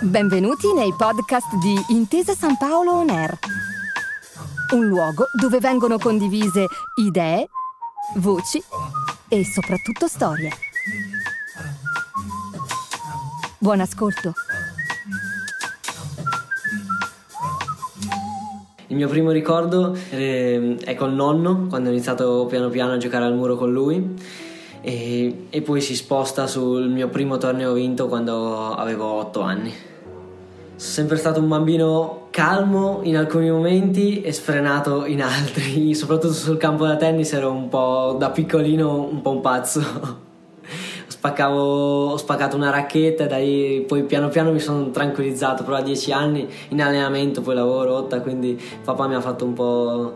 Benvenuti 0.00 0.72
nei 0.72 0.92
podcast 0.96 1.56
di 1.56 1.74
Intesa 1.88 2.34
San 2.34 2.56
Paolo 2.56 2.92
On 2.92 3.08
Air, 3.08 3.38
un 4.74 4.86
luogo 4.86 5.26
dove 5.40 5.58
vengono 5.58 5.98
condivise 5.98 6.66
idee, 7.00 7.48
voci 8.16 8.62
e 9.28 9.44
soprattutto 9.44 10.06
storie. 10.06 10.50
Buon 13.58 13.80
ascolto. 13.80 14.34
Il 18.88 18.96
mio 18.96 19.08
primo 19.08 19.30
ricordo 19.30 19.96
eh, 20.10 20.76
è 20.84 20.94
col 20.94 21.14
nonno, 21.14 21.66
quando 21.68 21.88
ho 21.88 21.92
iniziato 21.92 22.46
piano 22.46 22.68
piano 22.68 22.92
a 22.92 22.96
giocare 22.98 23.24
al 23.24 23.34
muro 23.34 23.56
con 23.56 23.72
lui 23.72 24.42
e, 24.84 25.46
e 25.48 25.62
poi 25.62 25.80
si 25.80 25.96
sposta 25.96 26.46
sul 26.46 26.90
mio 26.90 27.08
primo 27.08 27.38
torneo 27.38 27.72
vinto 27.72 28.06
quando 28.06 28.74
avevo 28.74 29.06
8 29.14 29.40
anni. 29.40 29.72
Sono 30.76 30.76
sempre 30.76 31.16
stato 31.16 31.40
un 31.40 31.48
bambino 31.48 32.26
calmo 32.30 33.00
in 33.04 33.16
alcuni 33.16 33.50
momenti 33.50 34.20
e 34.20 34.30
sfrenato 34.30 35.06
in 35.06 35.22
altri, 35.22 35.94
soprattutto 35.96 36.34
sul 36.34 36.58
campo 36.58 36.84
da 36.84 36.96
tennis 36.96 37.32
ero 37.32 37.50
un 37.50 37.70
po' 37.70 38.16
da 38.18 38.28
piccolino 38.28 39.08
un 39.10 39.22
po' 39.22 39.30
un 39.30 39.40
pazzo. 39.40 39.80
Spaccavo, 41.06 42.10
ho 42.10 42.16
spaccato 42.18 42.54
una 42.56 42.68
racchetta 42.68 43.26
da 43.26 43.38
lì 43.38 43.82
poi 43.88 44.02
piano 44.02 44.28
piano 44.28 44.52
mi 44.52 44.60
sono 44.60 44.90
tranquillizzato, 44.90 45.64
però 45.64 45.76
a 45.76 45.82
10 45.82 46.12
anni 46.12 46.46
in 46.68 46.82
allenamento, 46.82 47.40
poi 47.40 47.54
lavoro 47.54 48.00
rotta, 48.00 48.20
quindi 48.20 48.60
papà 48.84 49.06
mi 49.06 49.14
ha 49.14 49.20
fatto 49.22 49.46
un 49.46 49.54
po'... 49.54 50.14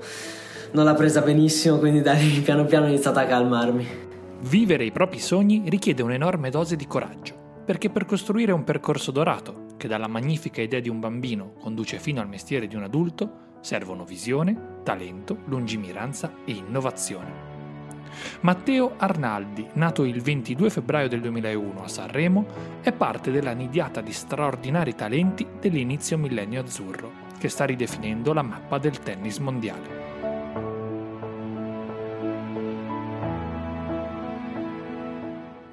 non 0.73 0.85
l'ha 0.85 0.95
presa 0.95 1.23
benissimo, 1.23 1.79
quindi 1.79 2.03
da 2.03 2.13
lì 2.13 2.41
piano 2.45 2.67
piano 2.67 2.85
ho 2.85 2.89
iniziato 2.89 3.19
a 3.19 3.25
calmarmi. 3.25 4.08
Vivere 4.41 4.85
i 4.85 4.93
propri 4.93 5.19
sogni 5.19 5.65
richiede 5.67 6.03
un'enorme 6.03 6.49
dose 6.49 6.77
di 6.77 6.87
coraggio, 6.87 7.63
perché 7.65 7.91
per 7.91 8.05
costruire 8.05 8.53
un 8.53 8.63
percorso 8.63 9.11
dorato, 9.11 9.67
che 9.77 9.89
dalla 9.89 10.07
magnifica 10.07 10.63
idea 10.63 10.79
di 10.79 10.89
un 10.89 11.01
bambino 11.01 11.55
conduce 11.59 11.99
fino 11.99 12.21
al 12.21 12.29
mestiere 12.29 12.69
di 12.69 12.77
un 12.77 12.85
adulto, 12.85 13.57
servono 13.61 14.05
visione, 14.05 14.81
talento, 14.85 15.39
lungimiranza 15.47 16.33
e 16.45 16.53
innovazione. 16.53 17.57
Matteo 18.41 18.95
Arnaldi, 18.97 19.67
nato 19.73 20.05
il 20.05 20.23
22 20.23 20.71
febbraio 20.71 21.09
del 21.09 21.21
2001 21.21 21.83
a 21.83 21.89
Sanremo, 21.89 22.47
è 22.81 22.93
parte 22.93 23.33
della 23.33 23.53
nidiata 23.53 24.01
di 24.01 24.13
straordinari 24.13 24.95
talenti 24.95 25.45
dell'inizio 25.61 26.17
millennio 26.17 26.61
azzurro, 26.61 27.11
che 27.39 27.49
sta 27.49 27.65
ridefinendo 27.65 28.33
la 28.33 28.43
mappa 28.43 28.79
del 28.79 29.01
tennis 29.01 29.39
mondiale. 29.39 30.08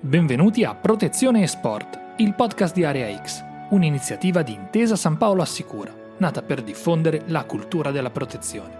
Benvenuti 0.05 0.63
a 0.63 0.75
Protezione 0.75 1.41
e 1.41 1.47
Sport, 1.47 1.99
il 2.17 2.35
podcast 2.35 2.75
di 2.75 2.83
Area 2.83 3.19
X, 3.23 3.43
un'iniziativa 3.71 4.43
di 4.43 4.53
Intesa 4.53 4.95
San 4.95 5.17
Paolo 5.17 5.41
Assicura, 5.41 5.91
nata 6.17 6.43
per 6.43 6.61
diffondere 6.61 7.23
la 7.25 7.43
cultura 7.45 7.89
della 7.89 8.11
protezione. 8.11 8.77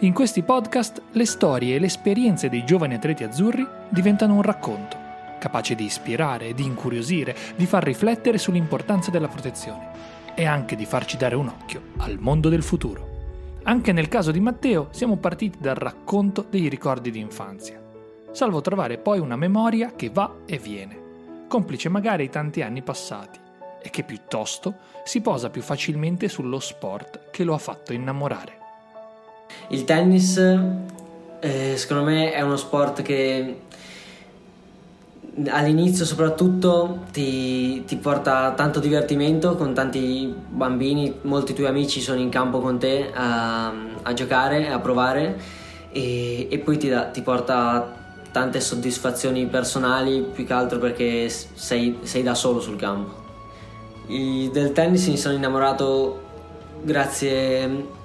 In 0.00 0.12
questi 0.12 0.42
podcast 0.42 1.02
le 1.12 1.24
storie 1.24 1.76
e 1.76 1.78
le 1.78 1.86
esperienze 1.86 2.48
dei 2.48 2.64
giovani 2.64 2.94
atleti 2.94 3.22
azzurri 3.22 3.64
diventano 3.90 4.34
un 4.34 4.42
racconto, 4.42 4.96
capace 5.38 5.76
di 5.76 5.84
ispirare, 5.84 6.52
di 6.52 6.64
incuriosire, 6.64 7.36
di 7.54 7.66
far 7.66 7.84
riflettere 7.84 8.36
sull'importanza 8.36 9.12
della 9.12 9.28
protezione 9.28 9.90
e 10.34 10.46
anche 10.46 10.74
di 10.74 10.84
farci 10.84 11.16
dare 11.16 11.36
un 11.36 11.46
occhio 11.46 11.80
al 11.98 12.18
mondo 12.18 12.48
del 12.48 12.64
futuro. 12.64 13.58
Anche 13.62 13.92
nel 13.92 14.08
caso 14.08 14.32
di 14.32 14.40
Matteo 14.40 14.88
siamo 14.90 15.16
partiti 15.16 15.58
dal 15.60 15.76
racconto 15.76 16.44
dei 16.50 16.66
ricordi 16.66 17.12
di 17.12 17.20
infanzia, 17.20 17.80
salvo 18.32 18.60
trovare 18.60 18.98
poi 18.98 19.18
una 19.18 19.36
memoria 19.36 19.92
che 19.94 20.10
va 20.10 20.32
e 20.46 20.58
viene, 20.58 20.98
complice 21.48 21.88
magari 21.88 22.22
ai 22.22 22.30
tanti 22.30 22.62
anni 22.62 22.82
passati 22.82 23.38
e 23.82 23.90
che 23.90 24.02
piuttosto 24.02 24.74
si 25.04 25.20
posa 25.20 25.50
più 25.50 25.62
facilmente 25.62 26.28
sullo 26.28 26.60
sport 26.60 27.30
che 27.30 27.44
lo 27.44 27.54
ha 27.54 27.58
fatto 27.58 27.92
innamorare. 27.92 28.58
Il 29.68 29.84
tennis, 29.84 30.36
eh, 31.40 31.74
secondo 31.76 32.04
me, 32.04 32.32
è 32.32 32.40
uno 32.40 32.56
sport 32.56 33.02
che 33.02 33.62
all'inizio 35.48 36.04
soprattutto 36.04 37.04
ti, 37.12 37.84
ti, 37.84 37.96
porta 37.96 38.52
tanto 38.52 38.80
divertimento 38.80 39.54
con 39.54 39.72
tanti 39.74 40.34
bambini, 40.48 41.18
molti 41.22 41.54
tuoi 41.54 41.68
amici 41.68 42.00
sono 42.00 42.20
in 42.20 42.28
campo 42.28 42.60
con 42.60 42.78
te 42.78 43.10
a, 43.12 43.72
a 44.02 44.12
giocare, 44.12 44.70
a 44.70 44.78
provare 44.80 45.38
e, 45.92 46.48
e 46.50 46.58
poi 46.58 46.76
ti, 46.78 46.88
da, 46.88 47.04
ti, 47.06 47.22
porta 47.22 47.99
tante 48.30 48.60
soddisfazioni 48.60 49.46
personali 49.46 50.20
più 50.20 50.44
che 50.46 50.52
altro 50.52 50.78
perché 50.78 51.28
sei, 51.28 51.98
sei 52.02 52.22
da 52.22 52.34
solo 52.34 52.60
sul 52.60 52.76
campo. 52.76 53.18
I, 54.06 54.50
del 54.52 54.72
tennis 54.72 55.06
mi 55.06 55.16
sono 55.16 55.34
innamorato 55.34 56.28
grazie 56.82 57.98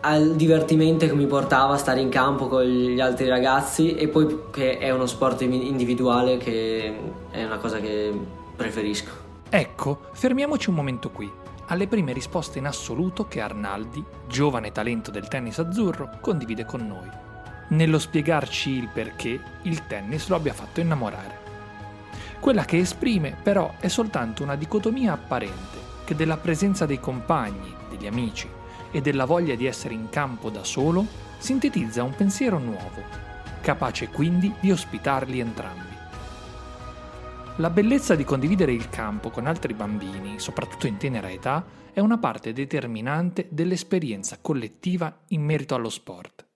al 0.00 0.34
divertimento 0.34 1.06
che 1.06 1.14
mi 1.14 1.26
portava 1.26 1.74
a 1.74 1.76
stare 1.76 2.00
in 2.00 2.08
campo 2.08 2.48
con 2.48 2.62
gli 2.62 3.00
altri 3.00 3.28
ragazzi 3.28 3.94
e 3.94 4.08
poi 4.08 4.44
che 4.50 4.78
è 4.78 4.90
uno 4.90 5.06
sport 5.06 5.42
individuale 5.42 6.38
che 6.38 6.98
è 7.30 7.44
una 7.44 7.58
cosa 7.58 7.78
che 7.78 8.12
preferisco. 8.56 9.10
Ecco, 9.48 10.00
fermiamoci 10.12 10.70
un 10.70 10.74
momento 10.74 11.10
qui, 11.10 11.30
alle 11.66 11.86
prime 11.86 12.12
risposte 12.12 12.58
in 12.58 12.66
assoluto 12.66 13.28
che 13.28 13.40
Arnaldi, 13.40 14.02
giovane 14.26 14.72
talento 14.72 15.10
del 15.10 15.28
tennis 15.28 15.58
azzurro, 15.58 16.18
condivide 16.20 16.64
con 16.64 16.86
noi, 16.86 17.08
nello 17.72 17.98
spiegarci 17.98 18.70
il 18.70 18.88
perché 18.88 19.40
il 19.62 19.86
tennis 19.86 20.28
lo 20.28 20.36
abbia 20.36 20.52
fatto 20.52 20.80
innamorare. 20.80 21.40
Quella 22.40 22.64
che 22.64 22.78
esprime 22.78 23.36
però 23.40 23.74
è 23.78 23.88
soltanto 23.88 24.42
una 24.42 24.56
dicotomia 24.56 25.12
apparente 25.12 25.90
che 26.04 26.14
della 26.14 26.36
presenza 26.36 26.86
dei 26.86 27.00
compagni, 27.00 27.74
degli 27.88 28.06
amici, 28.06 28.48
e 28.90 29.00
della 29.00 29.24
voglia 29.24 29.54
di 29.54 29.66
essere 29.66 29.94
in 29.94 30.10
campo 30.10 30.50
da 30.50 30.64
solo, 30.64 31.06
sintetizza 31.38 32.02
un 32.02 32.14
pensiero 32.14 32.58
nuovo, 32.58 33.02
capace 33.62 34.08
quindi 34.08 34.52
di 34.60 34.70
ospitarli 34.70 35.40
entrambi. 35.40 35.96
La 37.56 37.70
bellezza 37.70 38.14
di 38.14 38.24
condividere 38.24 38.72
il 38.72 38.88
campo 38.90 39.30
con 39.30 39.46
altri 39.46 39.72
bambini, 39.72 40.38
soprattutto 40.38 40.86
in 40.86 40.98
tenera 40.98 41.30
età, 41.30 41.64
è 41.92 42.00
una 42.00 42.18
parte 42.18 42.52
determinante 42.52 43.46
dell'esperienza 43.50 44.38
collettiva 44.40 45.20
in 45.28 45.42
merito 45.42 45.74
allo 45.74 45.90
sport. 45.90 46.51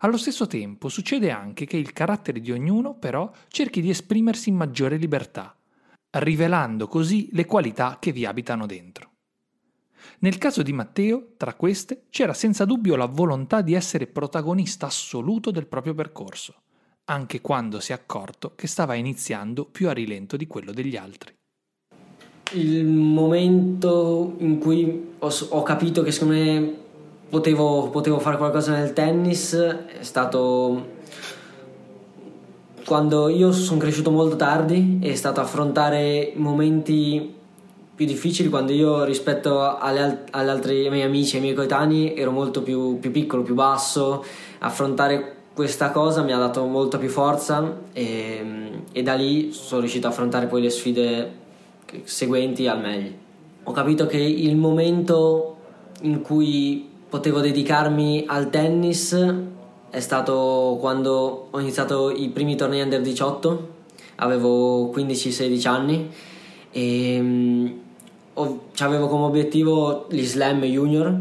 Allo 0.00 0.16
stesso 0.16 0.46
tempo 0.46 0.88
succede 0.88 1.30
anche 1.30 1.66
che 1.66 1.76
il 1.76 1.92
carattere 1.92 2.40
di 2.40 2.52
ognuno 2.52 2.94
però 2.94 3.30
cerchi 3.48 3.80
di 3.80 3.90
esprimersi 3.90 4.48
in 4.48 4.54
maggiore 4.54 4.96
libertà, 4.96 5.56
rivelando 6.10 6.86
così 6.86 7.28
le 7.32 7.46
qualità 7.46 7.96
che 7.98 8.12
vi 8.12 8.24
abitano 8.24 8.66
dentro. 8.66 9.10
Nel 10.20 10.38
caso 10.38 10.62
di 10.62 10.72
Matteo, 10.72 11.34
tra 11.36 11.54
queste, 11.54 12.04
c'era 12.10 12.32
senza 12.32 12.64
dubbio 12.64 12.94
la 12.94 13.06
volontà 13.06 13.60
di 13.60 13.74
essere 13.74 14.06
protagonista 14.06 14.86
assoluto 14.86 15.50
del 15.50 15.66
proprio 15.66 15.94
percorso, 15.94 16.62
anche 17.06 17.40
quando 17.40 17.80
si 17.80 17.90
è 17.90 17.94
accorto 17.94 18.54
che 18.54 18.68
stava 18.68 18.94
iniziando 18.94 19.64
più 19.64 19.88
a 19.88 19.92
rilento 19.92 20.36
di 20.36 20.46
quello 20.46 20.72
degli 20.72 20.96
altri. 20.96 21.34
Il 22.52 22.84
momento 22.84 24.36
in 24.38 24.58
cui 24.58 25.14
ho, 25.18 25.32
ho 25.50 25.62
capito 25.62 26.02
che 26.02 26.12
secondo 26.12 26.34
me 26.34 26.86
potevo, 27.28 27.88
potevo 27.90 28.18
fare 28.18 28.36
qualcosa 28.36 28.72
nel 28.72 28.92
tennis 28.92 29.54
è 29.54 30.02
stato 30.02 30.96
quando 32.84 33.28
io 33.28 33.52
sono 33.52 33.78
cresciuto 33.78 34.10
molto 34.10 34.36
tardi 34.36 34.98
è 35.02 35.14
stato 35.14 35.40
affrontare 35.40 36.32
momenti 36.36 37.36
più 37.98 38.06
difficili 38.06 38.48
quando 38.48 38.72
io 38.72 39.02
rispetto 39.02 39.76
alle, 39.76 40.24
altri 40.30 40.88
miei 40.88 41.02
amici 41.02 41.34
e 41.34 41.38
ai 41.38 41.42
miei 41.42 41.54
coetanei 41.56 42.14
ero 42.14 42.30
molto 42.30 42.62
più, 42.62 43.00
più, 43.00 43.10
piccolo, 43.10 43.42
più 43.42 43.54
basso. 43.54 44.24
Affrontare 44.60 45.34
questa 45.52 45.90
cosa 45.90 46.22
mi 46.22 46.32
ha 46.32 46.38
dato 46.38 46.64
molta 46.64 46.96
più 46.96 47.08
forza 47.08 47.80
e, 47.92 48.70
e 48.92 49.02
da 49.02 49.14
lì 49.14 49.50
sono 49.50 49.80
riuscito 49.80 50.06
a 50.06 50.10
affrontare 50.10 50.46
poi 50.46 50.62
le 50.62 50.70
sfide 50.70 51.32
seguenti 52.04 52.68
al 52.68 52.80
meglio. 52.80 53.10
Ho 53.64 53.72
capito 53.72 54.06
che 54.06 54.18
il 54.18 54.56
momento 54.56 55.56
in 56.02 56.22
cui 56.22 56.88
potevo 57.08 57.40
dedicarmi 57.40 58.24
al 58.26 58.50
tennis 58.50 59.16
è 59.90 60.00
stato 60.00 60.76
quando 60.80 61.48
ho 61.50 61.60
iniziato 61.60 62.10
i 62.10 62.28
primi 62.28 62.56
tornei 62.56 62.82
under 62.82 63.00
18, 63.00 63.68
avevo 64.16 64.90
15-16 64.90 65.68
anni 65.68 66.10
e 66.70 67.74
avevo 68.78 69.08
come 69.08 69.24
obiettivo 69.24 70.06
gli 70.10 70.24
slam 70.24 70.62
junior 70.62 71.18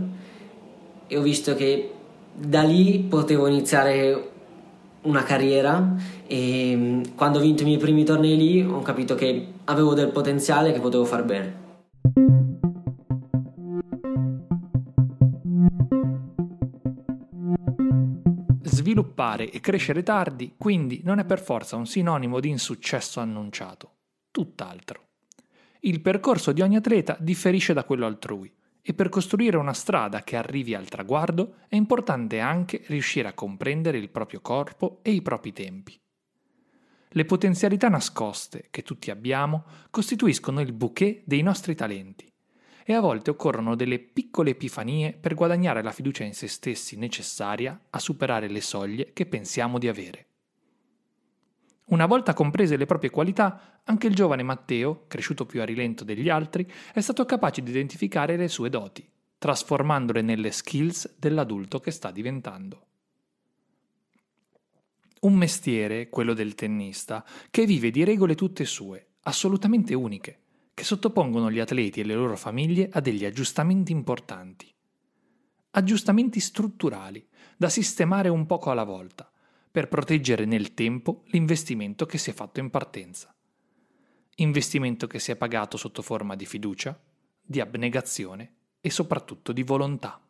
e 1.07 1.17
ho 1.17 1.21
visto 1.21 1.55
che 1.55 1.91
da 2.33 2.61
lì 2.63 3.05
potevo 3.07 3.47
iniziare 3.47 4.29
una 5.03 5.23
carriera 5.23 5.95
e 6.27 6.73
mm, 6.75 7.01
quando 7.15 7.39
ho 7.39 7.41
vinto 7.41 7.63
i 7.63 7.65
miei 7.65 7.77
primi 7.77 8.03
tornei 8.03 8.35
lì 8.35 8.61
ho 8.61 8.81
capito 8.81 9.15
che 9.15 9.47
avevo 9.63 9.93
del 9.93 10.09
potenziale 10.09 10.73
che 10.73 10.79
potevo 10.79 11.05
far 11.05 11.23
bene. 11.23 11.66
Sviluppare 18.87 19.51
e 19.51 19.59
crescere 19.59 20.01
tardi, 20.01 20.53
quindi, 20.57 21.01
non 21.03 21.19
è 21.19 21.25
per 21.25 21.41
forza 21.41 21.75
un 21.75 21.85
sinonimo 21.85 22.39
di 22.39 22.47
insuccesso 22.47 23.19
annunciato. 23.19 23.95
Tutt'altro. 24.31 25.07
Il 25.81 25.99
percorso 25.99 26.53
di 26.53 26.61
ogni 26.61 26.77
atleta 26.77 27.17
differisce 27.19 27.73
da 27.73 27.83
quello 27.83 28.05
altrui 28.05 28.49
e 28.81 28.93
per 28.93 29.09
costruire 29.09 29.57
una 29.57 29.73
strada 29.73 30.23
che 30.23 30.37
arrivi 30.37 30.73
al 30.73 30.87
traguardo 30.87 31.55
è 31.67 31.75
importante 31.75 32.39
anche 32.39 32.81
riuscire 32.85 33.27
a 33.27 33.33
comprendere 33.33 33.97
il 33.97 34.07
proprio 34.07 34.39
corpo 34.39 34.99
e 35.01 35.11
i 35.11 35.21
propri 35.21 35.51
tempi. 35.51 35.99
Le 37.09 37.25
potenzialità 37.25 37.89
nascoste 37.89 38.67
che 38.71 38.83
tutti 38.83 39.11
abbiamo 39.11 39.65
costituiscono 39.89 40.61
il 40.61 40.71
bouquet 40.71 41.23
dei 41.25 41.41
nostri 41.41 41.75
talenti 41.75 42.25
e 42.89 42.93
a 42.93 43.01
volte 43.01 43.31
occorrono 43.31 43.75
delle 43.75 43.99
piccole 43.99 44.51
epifanie 44.51 45.11
per 45.11 45.33
guadagnare 45.33 45.83
la 45.83 45.91
fiducia 45.91 46.23
in 46.23 46.33
se 46.33 46.47
stessi 46.47 46.95
necessaria 46.95 47.77
a 47.89 47.99
superare 47.99 48.47
le 48.47 48.61
soglie 48.61 49.11
che 49.11 49.25
pensiamo 49.25 49.77
di 49.77 49.89
avere. 49.89 50.27
Una 51.87 52.05
volta 52.05 52.33
comprese 52.33 52.77
le 52.77 52.85
proprie 52.85 53.09
qualità, 53.09 53.81
anche 53.83 54.07
il 54.07 54.15
giovane 54.15 54.41
Matteo, 54.41 55.03
cresciuto 55.07 55.45
più 55.45 55.59
a 55.59 55.65
rilento 55.65 56.05
degli 56.05 56.29
altri, 56.29 56.65
è 56.93 57.01
stato 57.01 57.25
capace 57.25 57.61
di 57.61 57.71
identificare 57.71 58.37
le 58.37 58.47
sue 58.47 58.69
doti, 58.69 59.05
trasformandole 59.37 60.21
nelle 60.21 60.51
skills 60.51 61.17
dell'adulto 61.19 61.81
che 61.81 61.91
sta 61.91 62.09
diventando. 62.09 62.85
Un 65.19 65.33
mestiere, 65.33 66.07
quello 66.07 66.33
del 66.33 66.55
tennista, 66.55 67.25
che 67.51 67.65
vive 67.65 67.91
di 67.91 68.05
regole 68.05 68.33
tutte 68.33 68.63
sue, 68.63 69.07
assolutamente 69.23 69.93
uniche, 69.93 70.43
che 70.77 70.83
sottopongono 70.83 71.49
gli 71.49 71.57
atleti 71.57 72.01
e 72.01 72.03
le 72.03 72.13
loro 72.13 72.37
famiglie 72.37 72.87
a 72.91 72.99
degli 72.99 73.25
aggiustamenti 73.25 73.91
importanti. 73.91 74.71
Aggiustamenti 75.71 76.39
strutturali, 76.39 77.27
da 77.57 77.67
sistemare 77.67 78.29
un 78.29 78.45
poco 78.45 78.69
alla 78.69 78.83
volta, 78.83 79.27
per 79.71 79.87
proteggere 79.87 80.45
nel 80.45 80.75
tempo 80.75 81.23
l'investimento 81.29 82.05
che 82.05 82.19
si 82.19 82.29
è 82.29 82.33
fatto 82.33 82.59
in 82.59 82.69
partenza. 82.69 83.35
Investimento 84.35 85.07
che 85.07 85.17
si 85.17 85.31
è 85.31 85.35
pagato 85.35 85.77
sotto 85.77 86.03
forma 86.03 86.35
di 86.35 86.45
fiducia, 86.45 86.95
di 87.41 87.59
abnegazione 87.59 88.51
e 88.79 88.91
soprattutto 88.91 89.53
di 89.53 89.63
volontà. 89.63 90.21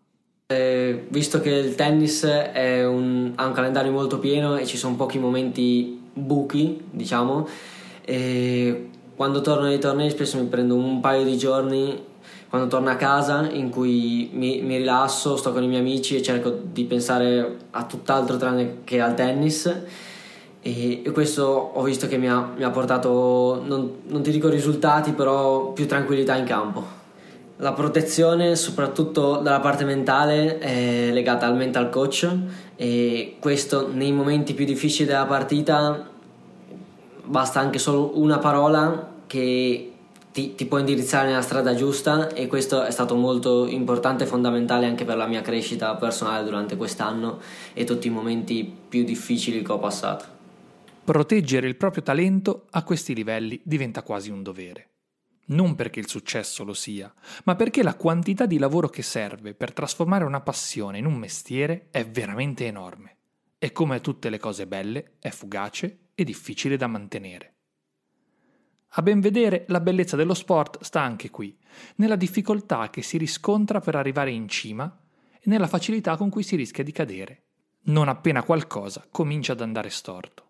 Eh, 0.48 1.08
visto 1.10 1.42
che 1.42 1.50
il 1.50 1.76
tennis 1.76 2.24
un, 2.24 3.34
ha 3.36 3.46
un 3.46 3.54
calendario 3.54 3.92
molto 3.92 4.18
pieno 4.18 4.56
e 4.56 4.66
ci 4.66 4.78
sono 4.78 4.96
pochi 4.96 5.20
momenti 5.20 6.04
buchi, 6.14 6.86
diciamo, 6.90 7.46
e 8.06 8.92
quando 9.18 9.42
torno 9.42 9.66
ai 9.66 9.80
tornei 9.80 10.10
spesso 10.12 10.38
mi 10.38 10.46
prendo 10.46 10.76
un 10.76 11.02
paio 11.02 11.26
di 11.26 11.38
giorni 11.38 12.06
quando 12.50 12.68
torno 12.68 12.90
a 12.90 12.96
casa 12.96 13.50
in 13.50 13.70
cui 13.70 14.30
mi, 14.32 14.62
mi, 14.62 14.78
rilasso, 14.78 15.36
sto 15.36 15.52
con 15.52 15.64
i 15.64 15.68
miei 15.68 15.82
amici 15.82 16.16
e 16.16 16.22
cerco 16.22 16.50
di 16.72 16.86
pensare 16.86 17.58
a 17.72 17.84
tutt'altro 17.84 18.38
tranne 18.38 18.84
che 18.86 19.02
al 19.02 19.16
tennis 19.16 19.66
e, 20.62 21.02
e 21.04 21.12
questo 21.12 21.44
ho 21.74 21.82
visto 21.82 22.08
che 22.08 22.18
mi 22.18 22.30
ha, 22.30 22.52
mi 22.56 22.64
ha 22.64 22.70
portato, 22.70 23.62
non, 23.66 24.02
non 24.08 24.22
ti 24.22 24.32
dico 24.32 24.50
risultati, 24.50 25.12
però 25.12 25.72
più 25.72 25.88
tranquillità 25.88 26.36
in 26.36 26.46
campo. 26.46 26.96
La 27.58 27.74
protezione, 27.74 28.56
soprattutto 28.56 29.38
dalla 29.38 29.60
parte 29.60 29.84
mentale, 29.84 30.60
è 30.60 31.10
legata 31.12 31.48
al 31.48 31.56
mental 31.56 31.90
coach 31.90 32.30
e 32.76 33.38
questo 33.40 33.90
nei 33.92 34.12
momenti 34.12 34.54
più 34.54 34.64
difficili 34.64 35.08
della 35.08 35.26
partita 35.26 36.16
basta 37.28 37.60
anche 37.60 37.80
solo 37.80 38.20
una 38.20 38.40
parola 38.40 39.16
che 39.28 39.92
ti, 40.32 40.56
ti, 40.56 40.66
può 40.66 40.78
indirizzare 40.78 41.28
nella 41.28 41.42
strada 41.42 41.74
giusta 41.74 42.30
e 42.30 42.48
questo 42.48 42.84
è 42.84 42.92
stato 42.92 43.16
molto 43.16 43.66
importante 43.66 44.24
e 44.24 44.28
fondamentale 44.28 44.86
anche 44.86 45.04
per 45.04 45.18
la 45.18 45.26
mia 45.26 45.42
crescita 45.42 45.96
personale 45.96 46.44
durante 46.44 46.78
quest'anno 46.78 47.40
e 47.74 47.84
tutti 47.86 48.08
i 48.08 48.12
momenti 48.12 48.72
più 48.88 49.04
difficili 49.04 49.64
che 49.64 49.72
ho 49.72 49.80
passato. 49.80 50.26
Proteggere 51.04 51.68
il 51.68 51.76
proprio 51.76 52.04
talento 52.04 52.66
a 52.70 52.84
questi 52.84 53.16
livelli 53.16 53.60
diventa 53.64 54.04
quasi 54.04 54.30
un 54.30 54.44
dovere. 54.44 54.90
Non 55.50 55.76
perché 55.76 56.00
il 56.00 56.08
successo 56.10 56.64
lo 56.64 56.74
sia, 56.74 57.12
ma 57.46 57.56
perché 57.56 57.82
la 57.82 57.96
quantità 57.96 58.46
di 58.46 58.60
lavoro 58.60 58.90
che 58.90 59.02
serve 59.02 59.54
per 59.54 59.72
trasformare 59.72 60.26
una 60.26 60.42
passione 60.42 60.98
in 60.98 61.06
un 61.06 61.16
mestiere 61.16 61.88
è 61.90 62.06
veramente 62.06 62.66
enorme. 62.66 63.17
E 63.60 63.72
come 63.72 64.02
tutte 64.02 64.30
le 64.30 64.38
cose 64.38 64.68
belle, 64.68 65.16
è 65.20 65.30
fugace 65.30 66.10
e 66.14 66.24
difficile 66.24 66.78
da 66.78 66.88
mantenere. 66.88 67.56
A 68.92 69.02
ben 69.02 69.20
vedere, 69.20 69.66
la 69.68 69.80
bellezza 69.80 70.16
dello 70.16 70.34
sport 70.34 70.82
sta 70.84 71.02
anche 71.02 71.30
qui, 71.30 71.58
nella 71.96 72.16
difficoltà 72.16 72.90
che 72.90 73.02
si 73.02 73.18
riscontra 73.18 73.80
per 73.80 73.96
arrivare 73.96 74.32
in 74.32 74.48
cima 74.48 75.00
e 75.34 75.42
nella 75.44 75.68
facilità 75.68 76.16
con 76.18 76.30
cui 76.30 76.44
si 76.44 76.56
rischia 76.56 76.84
di 76.84 76.92
cadere, 76.92 77.44
non 77.86 78.08
appena 78.08 78.44
qualcosa 78.44 79.06
comincia 79.10 79.54
ad 79.54 79.62
andare 79.62 79.90
storto. 79.90 80.46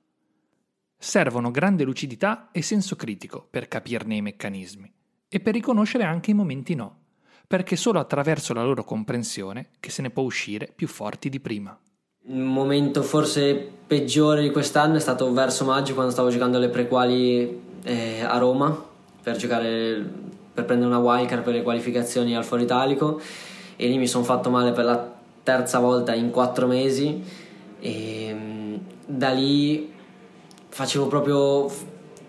Servono 0.98 1.51
grande 1.51 1.83
lucidità 1.83 2.50
e 2.51 2.62
senso 2.62 2.95
critico 2.95 3.48
per 3.50 3.68
capirne 3.68 4.15
i 4.15 4.21
meccanismi 4.21 4.94
e 5.27 5.39
per 5.39 5.53
riconoscere 5.53 6.03
anche 6.03 6.31
i 6.31 6.33
momenti 6.33 6.74
no, 6.74 7.03
perché 7.48 7.75
solo 7.75 8.00
attraverso 8.00 8.53
la 8.53 8.63
loro 8.63 8.83
comprensione 8.83 9.71
che 9.80 9.92
se 9.92 10.01
ne 10.01 10.10
può 10.10 10.24
uscire 10.24 10.71
più 10.74 10.88
forti 10.88 11.30
di 11.30 11.39
prima. 11.39 11.77
Il 12.29 12.41
momento 12.41 13.03
forse 13.03 13.71
peggiore 13.88 14.41
di 14.41 14.51
quest'anno 14.51 14.97
è 14.97 15.00
stato 15.00 15.31
verso 15.31 15.63
maggio 15.63 15.94
quando 15.94 16.12
stavo 16.12 16.29
giocando 16.29 16.59
le 16.59 16.68
prequali 16.68 17.62
eh, 17.83 18.21
a 18.21 18.38
Roma 18.38 18.83
per 19.24 19.38
giocare 19.38 20.06
per 20.53 20.65
prendere 20.65 20.89
una 20.89 21.00
wildcard 21.00 21.41
per 21.41 21.53
le 21.53 21.62
qualificazioni 21.63 22.35
al 22.35 22.44
Foro 22.44 22.62
Italico. 22.62 23.21
E 23.77 23.88
lì 23.88 23.97
mi 23.97 24.07
sono 24.07 24.25
fatto 24.25 24.50
male 24.50 24.74
per 24.74 24.83
la 24.83 25.09
terza 25.41 25.79
volta 25.79 26.13
in 26.15 26.29
quattro 26.29 26.68
mesi. 26.68 27.24
E 27.79 28.35
mm, 28.38 28.75
da 29.06 29.29
lì 29.29 29.89
facevo 30.68 31.07
proprio 31.07 31.71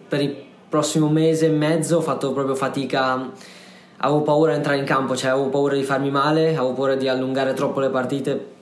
per 0.07 0.21
il 0.21 0.37
prossimo 0.69 1.09
mese 1.09 1.47
e 1.47 1.51
mezzo 1.51 1.97
ho 1.97 2.03
fatto 2.03 2.33
proprio 2.33 2.55
fatica 2.55 3.33
avevo 3.97 4.23
paura 4.23 4.53
di 4.53 4.59
entrare 4.59 4.79
in 4.79 4.85
campo 4.85 5.17
cioè 5.17 5.31
avevo 5.31 5.49
paura 5.49 5.75
di 5.75 5.83
farmi 5.83 6.11
male 6.11 6.51
avevo 6.51 6.73
paura 6.73 6.95
di 6.95 7.09
allungare 7.09 7.53
troppo 7.55 7.81
le 7.81 7.89
partite 7.89 8.57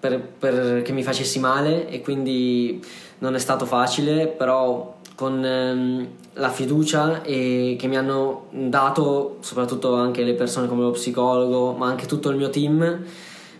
per, 0.00 0.20
per 0.20 0.82
che 0.82 0.92
mi 0.92 1.02
facessi 1.02 1.38
male 1.38 1.88
e 1.88 2.00
quindi 2.00 2.82
non 3.18 3.34
è 3.34 3.38
stato 3.38 3.66
facile, 3.66 4.26
però 4.26 4.96
con 5.14 5.44
ehm, 5.44 6.08
la 6.34 6.48
fiducia 6.48 7.22
e 7.22 7.76
che 7.78 7.86
mi 7.86 7.98
hanno 7.98 8.46
dato 8.50 9.36
soprattutto 9.40 9.94
anche 9.94 10.24
le 10.24 10.34
persone 10.34 10.66
come 10.66 10.82
lo 10.82 10.92
psicologo, 10.92 11.72
ma 11.72 11.86
anche 11.86 12.06
tutto 12.06 12.30
il 12.30 12.36
mio 12.36 12.48
team, 12.48 13.04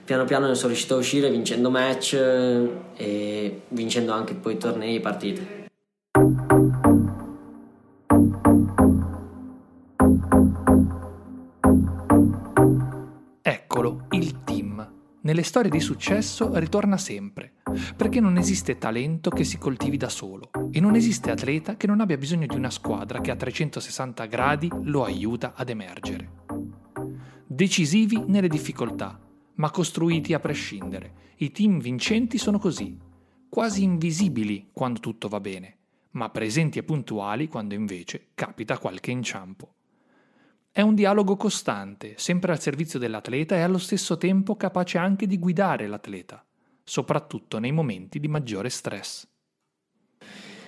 piano 0.05 0.25
piano 0.25 0.47
ne 0.47 0.55
sono 0.55 0.69
riuscito 0.69 0.95
a 0.95 0.99
uscire 0.99 1.31
vincendo 1.31 1.71
match 1.71 2.15
eh, 2.15 2.71
e 2.97 3.61
vincendo 3.69 4.13
anche 4.13 4.35
poi 4.35 4.57
tornei 4.57 4.97
e 4.97 5.01
partite. 5.01 5.60
Nelle 15.31 15.45
storie 15.45 15.71
di 15.71 15.79
successo 15.79 16.51
ritorna 16.59 16.99
sempre, 16.99 17.53
perché 17.97 18.19
non 18.19 18.37
esiste 18.37 18.79
talento 18.79 19.31
che 19.31 19.45
si 19.45 19.59
coltivi 19.59 19.97
da 19.97 20.09
solo 20.09 20.51
e 20.73 20.81
non 20.81 20.97
esiste 20.97 21.31
atleta 21.31 21.77
che 21.77 21.87
non 21.87 22.01
abbia 22.01 22.19
bisogno 22.19 22.47
di 22.47 22.57
una 22.57 22.69
squadra 22.69 23.21
che 23.21 23.31
a 23.31 23.37
360 23.37 24.25
gradi 24.25 24.69
lo 24.83 25.05
aiuta 25.05 25.53
ad 25.55 25.69
emergere. 25.69 26.31
Decisivi 27.47 28.25
nelle 28.27 28.49
difficoltà, 28.49 29.21
ma 29.55 29.71
costruiti 29.71 30.35
a 30.35 30.41
prescindere. 30.41 31.13
I 31.37 31.53
team 31.53 31.79
vincenti 31.81 32.37
sono 32.37 32.59
così, 32.59 32.99
quasi 33.49 33.85
invisibili 33.85 34.71
quando 34.73 34.99
tutto 34.99 35.29
va 35.29 35.39
bene, 35.39 35.77
ma 36.13 36.29
presenti 36.31 36.81
e 36.81 36.83
puntuali 36.83 37.47
quando 37.47 37.75
invece 37.75 38.31
capita 38.35 38.79
qualche 38.79 39.13
inciampo. 39.13 39.75
È 40.73 40.83
un 40.83 40.95
dialogo 40.95 41.35
costante, 41.35 42.15
sempre 42.17 42.53
al 42.53 42.61
servizio 42.61 43.01
dell'atleta 43.01 43.57
e 43.57 43.63
allo 43.63 43.79
stesso 43.79 44.17
tempo 44.17 44.55
capace 44.55 44.99
anche 44.99 45.27
di 45.27 45.37
guidare 45.37 45.89
l'atleta, 45.89 46.45
soprattutto 46.85 47.59
nei 47.59 47.73
momenti 47.73 48.21
di 48.21 48.29
maggiore 48.29 48.69
stress. 48.69 49.27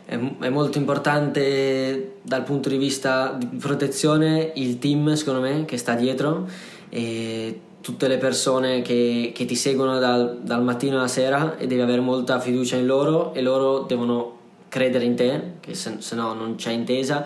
È, 0.05 0.19
è 0.19 0.49
molto 0.49 0.79
importante 0.79 2.17
dal 2.23 2.43
punto 2.43 2.69
di 2.69 2.79
vista 2.79 3.35
di 3.35 3.47
protezione 3.47 4.51
il 4.57 4.81
team, 4.81 5.15
secondo 5.15 5.41
me, 5.41 5.65
che 5.67 5.77
sta 5.77 5.95
dietro 5.95 6.49
e 6.89 7.61
tutte 7.81 8.09
le 8.09 8.19
persone 8.19 8.83
che, 8.83 9.31
che 9.33 9.45
ti 9.45 9.55
seguono 9.55 10.01
dal, 10.01 10.41
dal 10.43 10.65
mattino 10.65 10.97
alla 10.97 11.07
sera 11.07 11.57
e 11.57 11.69
devi 11.69 11.81
avere 11.81 12.01
molta 12.01 12.41
fiducia 12.41 12.75
in 12.75 12.87
loro 12.87 13.33
e 13.35 13.41
loro 13.41 13.83
devono 13.83 14.39
credere 14.69 15.05
in 15.05 15.15
te, 15.15 15.43
che 15.61 15.75
se, 15.75 15.97
se 16.01 16.17
no 16.17 16.35
non 16.35 16.57
c'è 16.57 16.73
intesa 16.73 17.25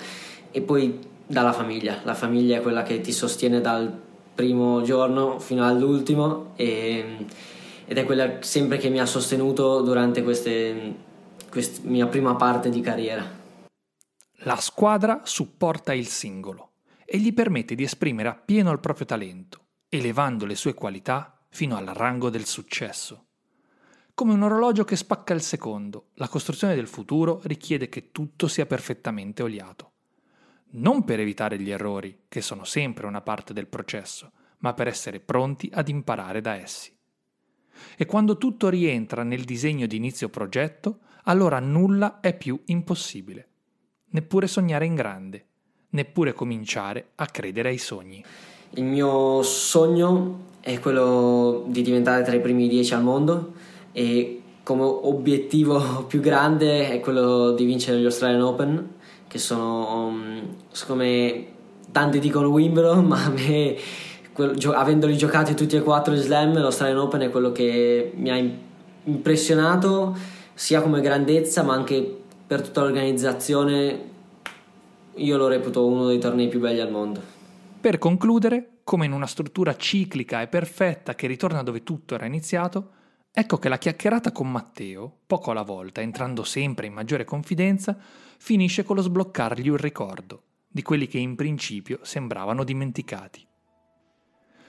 e 0.51 0.61
poi 0.61 1.15
dalla 1.27 1.53
famiglia. 1.53 2.01
La 2.05 2.15
famiglia 2.15 2.59
è 2.59 2.63
quella 2.63 2.83
che 2.83 3.01
ti 3.01 3.13
sostiene 3.13 3.61
dal 3.61 3.93
primo 4.35 4.83
giorno 4.83 5.39
fino 5.39 5.67
all'ultimo 5.67 6.53
e, 6.57 7.27
ed 7.87 7.99
è 7.99 8.05
quella 8.05 8.43
sempre 8.43 8.79
che 8.79 8.89
mi 8.91 9.01
ha 9.01 9.07
sostenuto 9.07 9.81
durante 9.81 10.23
questa 10.23 10.51
mia 11.83 12.07
prima 12.07 12.35
parte 12.35 12.69
di 12.69 12.81
carriera. 12.81 13.25
La 14.41 14.57
squadra 14.57 15.23
supporta 15.25 15.95
il 15.95 16.07
singolo 16.07 16.73
e 17.05 17.19
gli 17.19 17.33
permette 17.33 17.75
di 17.75 17.83
esprimere 17.83 18.29
appieno 18.29 18.71
il 18.71 18.81
proprio 18.81 19.07
talento, 19.07 19.61
elevando 19.89 20.45
le 20.45 20.55
sue 20.55 20.75
qualità 20.75 21.39
fino 21.49 21.77
al 21.77 21.87
rango 21.87 22.29
del 22.29 22.45
successo. 22.45 23.25
come 24.17 24.33
un 24.33 24.43
orologio 24.45 24.85
che 24.85 24.97
spacca 24.97 25.35
il 25.35 25.43
secondo. 25.43 26.07
La 26.15 26.29
costruzione 26.29 26.75
del 26.75 26.87
futuro 26.87 27.43
richiede 27.45 27.91
che 27.91 28.13
tutto 28.13 28.49
sia 28.49 28.65
perfettamente 28.65 29.43
oliato. 29.43 29.96
Non 30.69 31.05
per 31.05 31.21
evitare 31.21 31.59
gli 31.59 31.71
errori, 31.71 32.25
che 32.29 32.41
sono 32.41 32.65
sempre 32.65 33.07
una 33.07 33.21
parte 33.21 33.53
del 33.53 33.67
processo, 33.67 34.33
ma 34.59 34.75
per 34.75 34.89
essere 34.89 35.21
pronti 35.21 35.71
ad 35.73 35.89
imparare 35.89 36.41
da 36.41 36.55
essi. 36.55 36.95
E 37.97 38.07
quando 38.07 38.37
tutto 38.37 38.69
rientra 38.69 39.23
nel 39.23 39.45
disegno 39.45 39.87
di 39.87 39.97
inizio 39.97 40.29
progetto, 40.29 41.01
allora 41.25 41.61
nulla 41.61 42.21
è 42.21 42.37
più 42.37 42.61
impossibile. 42.67 43.49
Neppure 44.11 44.47
sognare 44.47 44.87
in 44.87 44.95
grande, 44.95 45.47
neppure 45.91 46.33
cominciare 46.33 47.11
a 47.17 47.27
credere 47.27 47.71
ai 47.71 47.79
sogni. 47.79 48.25
Il 48.71 48.85
mio 48.85 49.43
sogno 49.43 50.45
è 50.61 50.79
quello 50.81 51.65
di 51.69 51.83
diventare 51.83 52.25
tra 52.25 52.35
i 52.35 52.41
primi 52.41 52.69
dieci 52.69 52.93
al 52.93 53.03
mondo 53.03 53.55
e 53.93 54.43
come 54.63 54.83
obiettivo 54.83 56.05
più 56.09 56.21
grande 56.21 56.91
è 56.91 57.01
quello 57.01 57.53
di 57.53 57.65
vincere 57.65 57.99
gli 57.99 58.05
Australian 58.05 58.43
Open 58.43 58.95
che 59.29 59.39
sono 59.39 60.07
um, 60.07 60.57
come 60.87 61.47
tanti 61.93 62.19
dicono 62.19 62.49
Wimbledon 62.49 63.05
ma 63.07 63.25
a 63.25 63.31
me 63.31 63.77
quello, 64.33 64.73
avendoli 64.73 65.17
giocati 65.17 65.55
tutti 65.55 65.77
e 65.77 65.83
quattro 65.83 66.15
gli 66.15 66.21
slam 66.21 66.55
l'Australian 66.59 66.99
Open 66.99 67.21
è 67.23 67.31
quello 67.31 67.53
che 67.53 68.13
mi 68.15 68.31
ha 68.31 68.51
impressionato 69.05 70.17
sia 70.55 70.81
come 70.81 71.01
grandezza 71.01 71.63
ma 71.63 71.75
anche 71.75 72.23
per 72.47 72.63
tutta 72.63 72.83
l'organizzazione 72.83 74.15
io 75.17 75.37
lo 75.37 75.49
reputo 75.49 75.87
uno 75.87 76.07
dei 76.07 76.19
tornei 76.19 76.49
più 76.49 76.61
belli 76.61 76.81
al 76.81 76.91
mondo. 76.91 77.21
Per 77.81 77.99
concludere 77.99 78.79
come 78.85 79.07
in 79.07 79.13
una 79.13 79.27
struttura 79.27 79.77
ciclica 79.77 80.43
e 80.43 80.47
perfetta 80.47 81.15
che 81.15 81.27
ritorna 81.27 81.63
dove 81.63 81.83
tutto 81.83 82.15
era 82.15 82.27
iniziato 82.27 82.91
Ecco 83.39 83.59
che 83.59 83.69
la 83.69 83.77
chiacchierata 83.77 84.33
con 84.33 84.51
Matteo, 84.51 85.19
poco 85.27 85.51
alla 85.51 85.61
volta, 85.61 86.01
entrando 86.01 86.43
sempre 86.43 86.87
in 86.87 86.95
maggiore 86.95 87.25
confidenza, 87.25 87.95
finisce 88.39 88.83
con 88.83 88.97
lo 88.97 89.03
sbloccargli 89.03 89.69
un 89.69 89.77
ricordo 89.77 90.45
di 90.67 90.81
quelli 90.81 91.07
che 91.07 91.19
in 91.19 91.35
principio 91.35 91.99
sembravano 92.01 92.65
dimenticati. 92.65 93.47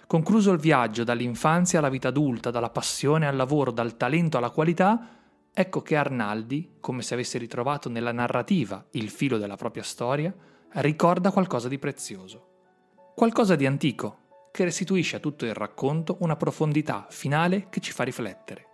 Concluso 0.05 0.51
il 0.51 0.59
viaggio 0.59 1.05
dall'infanzia 1.05 1.79
alla 1.79 1.87
vita 1.87 2.09
adulta, 2.09 2.51
dalla 2.51 2.69
passione 2.69 3.25
al 3.25 3.37
lavoro, 3.37 3.71
dal 3.71 3.95
talento 3.95 4.37
alla 4.37 4.49
qualità, 4.49 5.11
ecco 5.53 5.81
che 5.81 5.95
Arnaldi, 5.95 6.71
come 6.81 7.03
se 7.03 7.13
avesse 7.13 7.37
ritrovato 7.37 7.87
nella 7.87 8.11
narrativa 8.11 8.85
il 8.91 9.09
filo 9.09 9.37
della 9.37 9.55
propria 9.55 9.83
storia, 9.83 10.35
ricorda 10.73 11.31
qualcosa 11.31 11.69
di 11.69 11.79
prezioso. 11.79 12.47
Qualcosa 13.15 13.55
di 13.55 13.65
antico, 13.65 14.26
che 14.57 14.63
restituisce 14.63 15.17
a 15.17 15.19
tutto 15.19 15.45
il 15.45 15.53
racconto 15.53 16.17
una 16.21 16.35
profondità 16.35 17.05
finale 17.09 17.67
che 17.69 17.79
ci 17.79 17.91
fa 17.91 18.01
riflettere 18.01 18.65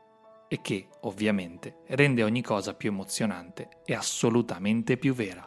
e 0.48 0.60
che, 0.62 0.88
ovviamente, 1.02 1.80
rende 1.88 2.24
ogni 2.24 2.42
cosa 2.42 2.74
più 2.74 2.88
emozionante 2.88 3.68
e 3.84 3.94
assolutamente 3.94 4.96
più 4.96 5.14
vera. 5.14 5.46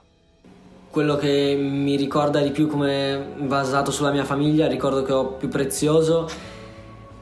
Quello 0.91 1.17
che 1.17 1.57
mi 1.59 1.97
ricorda 1.97 2.43
di 2.43 2.51
più 2.51 2.67
come 2.67 3.33
basato 3.39 3.91
sulla 3.91 4.11
mia 4.11 4.27
famiglia, 4.27 4.67
il 4.67 4.73
ricordo 4.73 5.03
che 5.05 5.13
ho 5.15 5.25
più 5.25 5.49
prezioso 5.49 6.29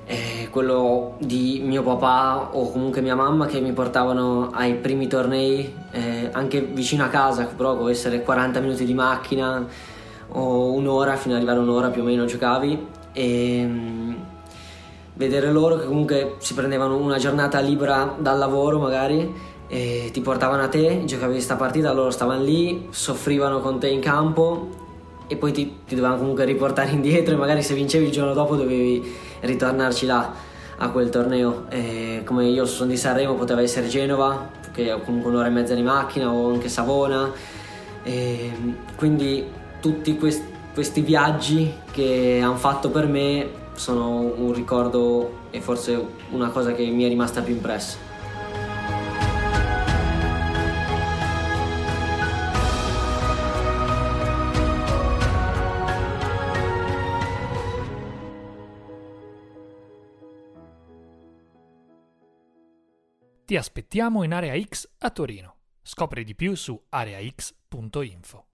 è 0.04 0.49
quello 0.50 1.14
di 1.21 1.62
mio 1.64 1.85
papà 1.85 2.56
o 2.56 2.73
comunque 2.73 3.00
mia 3.00 3.14
mamma 3.14 3.47
che 3.47 3.61
mi 3.61 3.73
portavano 3.73 4.50
ai 4.50 4.75
primi 4.75 5.06
tornei 5.06 5.73
eh, 5.92 6.30
anche 6.33 6.62
vicino 6.62 7.04
a 7.04 7.09
casa, 7.09 7.44
però 7.44 7.76
può 7.76 7.88
essere 7.88 8.25
40 8.25 8.59
minuti 8.59 8.85
di 8.85 8.92
macchina 8.92 9.64
o 10.30 10.73
un'ora 10.73 11.14
fino 11.14 11.35
ad 11.35 11.42
arrivare 11.42 11.61
un'ora 11.61 11.90
più 11.90 12.02
o 12.02 12.04
meno 12.04 12.25
giocavi 12.25 13.02
e 13.14 13.64
um, 13.64 14.16
vedere 15.14 15.50
loro 15.50 15.78
che 15.78 15.87
comunque 15.87 16.35
si 16.38 16.52
prendevano 16.52 16.97
una 16.97 17.18
giornata 17.18 17.61
libera 17.61 18.14
dal 18.18 18.37
lavoro 18.37 18.78
magari 18.78 19.33
e 19.66 20.11
ti 20.12 20.21
portavano 20.21 20.62
a 20.62 20.68
te, 20.68 21.04
giocavi 21.04 21.33
questa 21.33 21.56
partita, 21.56 21.92
loro 21.92 22.11
stavano 22.11 22.42
lì, 22.42 22.88
soffrivano 22.90 23.61
con 23.61 23.78
te 23.78 23.88
in 23.88 24.00
campo 24.00 24.68
e 25.26 25.37
poi 25.37 25.52
ti, 25.52 25.78
ti 25.87 25.94
dovevano 25.94 26.18
comunque 26.18 26.44
riportare 26.44 26.90
indietro 26.92 27.35
e 27.35 27.37
magari 27.38 27.62
se 27.62 27.75
vincevi 27.75 28.06
il 28.06 28.12
giorno 28.12 28.35
dopo 28.35 28.56
dovevi 28.56 29.02
ritornarci 29.40 30.06
là 30.06 30.33
a 30.76 30.90
quel 30.90 31.09
torneo. 31.09 31.64
E 31.71 32.23
come 32.25 32.47
io 32.47 32.66
sono 32.66 32.90
di 32.90 32.97
Sanremo 32.97 33.35
poteva 33.35 33.62
essere 33.62 33.88
Genova, 33.88 34.50
che 34.73 34.92
ho 34.92 35.00
comunque 35.00 35.30
un'ora 35.30 35.47
e 35.47 35.50
mezza 35.50 35.75
di 35.75 35.83
macchina 35.83 36.30
o 36.30 36.50
anche 36.50 36.68
Savona. 36.68 37.30
E 38.02 38.52
quindi 38.97 39.44
tutti 39.80 40.16
questi 40.16 40.53
questi 40.75 41.02
viaggi 41.02 41.73
che 41.93 42.40
hanno 42.43 42.57
fatto 42.57 42.90
per 42.90 43.07
me 43.07 43.62
sono 43.75 44.19
un 44.19 44.52
ricordo 44.52 45.43
e 45.50 45.61
forse 45.61 46.04
una 46.31 46.50
cosa 46.50 46.75
che 46.75 46.85
mi 46.87 47.04
è 47.04 47.09
rimasta 47.09 47.43
più 47.43 47.54
impressa. 47.54 47.97
Ti 63.45 63.57
aspettiamo 63.57 64.25
in 64.25 64.33
Area 64.33 64.61
X 64.61 64.88
a 64.99 65.11
Torino. 65.11 65.57
Scopri 65.83 66.25
di 66.25 66.35
più 66.35 66.54
su 66.57 66.83
areax.info. 66.88 68.53